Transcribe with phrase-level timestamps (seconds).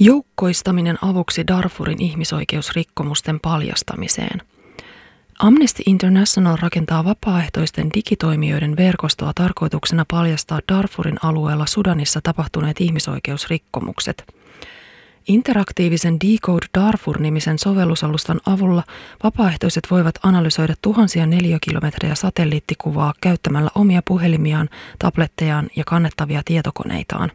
[0.00, 4.42] Joukkoistaminen avuksi Darfurin ihmisoikeusrikkomusten paljastamiseen.
[5.38, 14.34] Amnesty International rakentaa vapaaehtoisten digitoimijoiden verkostoa tarkoituksena paljastaa Darfurin alueella Sudanissa tapahtuneet ihmisoikeusrikkomukset.
[15.28, 18.82] Interaktiivisen Decode Darfur-nimisen sovellusalustan avulla
[19.24, 24.68] vapaaehtoiset voivat analysoida tuhansia neliökilometrejä satelliittikuvaa käyttämällä omia puhelimiaan,
[24.98, 27.30] tablettejaan ja kannettavia tietokoneitaan.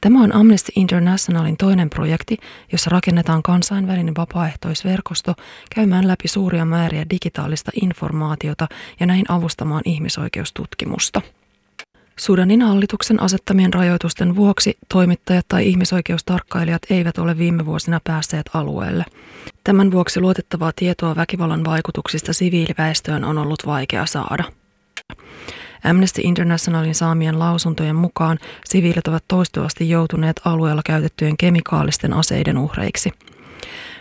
[0.00, 2.36] Tämä on Amnesty Internationalin toinen projekti,
[2.72, 5.34] jossa rakennetaan kansainvälinen vapaaehtoisverkosto
[5.74, 8.68] käymään läpi suuria määriä digitaalista informaatiota
[9.00, 11.22] ja näin avustamaan ihmisoikeustutkimusta.
[12.16, 19.04] Sudanin hallituksen asettamien rajoitusten vuoksi toimittajat tai ihmisoikeustarkkailijat eivät ole viime vuosina päässeet alueelle.
[19.64, 24.44] Tämän vuoksi luotettavaa tietoa väkivallan vaikutuksista siviiliväestöön on ollut vaikea saada.
[25.84, 33.12] Amnesty Internationalin saamien lausuntojen mukaan siviilit ovat toistuvasti joutuneet alueella käytettyjen kemikaalisten aseiden uhreiksi.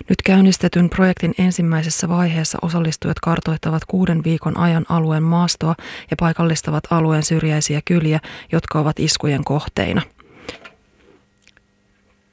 [0.10, 5.76] Nyt käynnistetyn projektin ensimmäisessä vaiheessa osallistujat kartoittavat kuuden viikon ajan alueen maastoa
[6.12, 8.20] ja paikallistavat alueen syrjäisiä kyliä,
[8.52, 10.02] jotka ovat iskujen kohteina.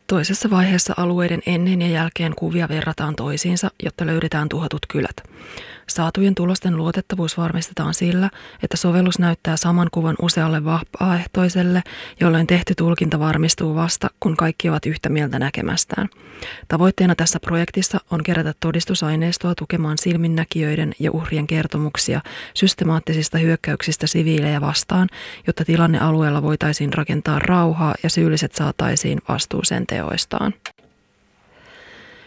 [0.07, 5.17] Toisessa vaiheessa alueiden ennen ja jälkeen kuvia verrataan toisiinsa, jotta löydetään tuhotut kylät.
[5.89, 8.31] Saatujen tulosten luotettavuus varmistetaan sillä,
[8.63, 11.83] että sovellus näyttää saman kuvan usealle vapaaehtoiselle,
[12.21, 16.09] jolloin tehty tulkinta varmistuu vasta, kun kaikki ovat yhtä mieltä näkemästään.
[16.69, 22.21] Tavoitteena tässä projektissa on kerätä todistusaineistoa tukemaan silminnäkijöiden ja uhrien kertomuksia
[22.55, 25.09] systemaattisista hyökkäyksistä siviilejä vastaan,
[25.47, 30.55] jotta tilanne alueella voitaisiin rakentaa rauhaa ja syylliset saataisiin vastuuseen teoistaan.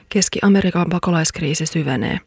[0.10, 2.20] Keski-Amerikan pakolaiskriisi syvenee.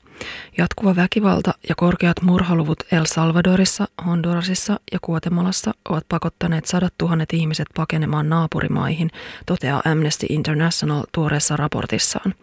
[0.58, 7.68] Jatkuva väkivalta ja korkeat murhaluvut El Salvadorissa, Hondurasissa ja Guatemalassa ovat pakottaneet sadat tuhannet ihmiset
[7.76, 9.10] pakenemaan naapurimaihin,
[9.46, 12.34] toteaa Amnesty International tuoreessa raportissaan.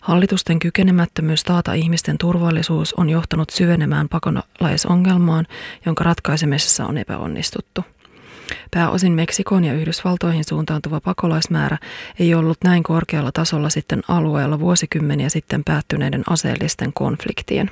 [0.00, 5.46] Hallitusten kykenemättömyys taata ihmisten turvallisuus on johtanut syvenemään pakolaisongelmaan,
[5.86, 7.84] jonka ratkaisemisessa on epäonnistuttu.
[8.70, 11.78] Pääosin Meksikoon ja Yhdysvaltoihin suuntautuva pakolaismäärä
[12.18, 17.70] ei ollut näin korkealla tasolla sitten alueella vuosikymmeniä sitten päättyneiden aseellisten konfliktien.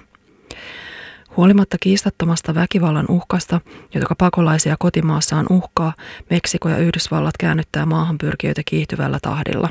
[1.37, 3.61] Huolimatta kiistattomasta väkivallan uhkasta,
[3.95, 5.93] joka pakolaisia kotimaassaan uhkaa,
[6.31, 9.69] Meksiko ja Yhdysvallat käännyttää maahanpyrkijöitä kiihtyvällä tahdilla.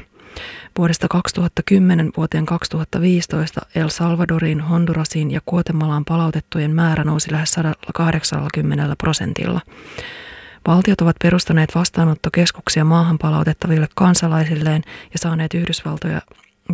[0.77, 9.61] Vuodesta 2010 vuoteen 2015 El Salvadoriin, Hondurasiin ja Guatemalaan palautettujen määrä nousi lähes 180 prosentilla.
[10.67, 14.81] Valtiot ovat perustaneet vastaanottokeskuksia maahan palautettaville kansalaisilleen
[15.13, 16.21] ja saaneet Yhdysvaltoja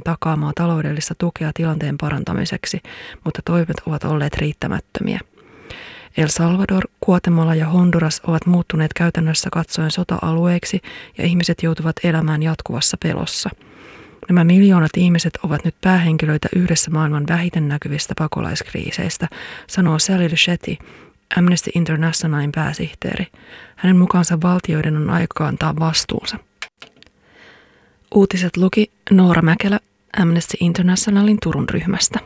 [0.04, 2.82] takaamaan taloudellista tukea tilanteen parantamiseksi,
[3.26, 5.20] mutta toimet ovat olleet riittämättömiä.
[6.18, 10.82] El Salvador, Guatemala ja Honduras ovat muuttuneet käytännössä katsoen sota-alueiksi
[11.18, 13.50] ja ihmiset joutuvat elämään jatkuvassa pelossa.
[14.30, 19.28] Nämä miljoonat ihmiset ovat nyt päähenkilöitä yhdessä maailman vähiten näkyvistä pakolaiskriiseistä,
[19.68, 20.78] sanoo Sally Shetty,
[21.38, 23.28] Amnesty Internationalin pääsihteeri.
[23.76, 26.38] Hänen mukaansa valtioiden on aika antaa vastuunsa.
[28.16, 29.80] Uutiset luki Noora Mäkelä
[30.18, 32.20] Amnesty Internationalin Turun ryhmästä.